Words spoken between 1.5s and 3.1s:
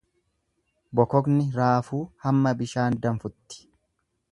raafuu hamma bishaan